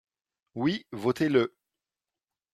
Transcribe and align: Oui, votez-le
Oui, 0.55 0.87
votez-le 0.93 1.53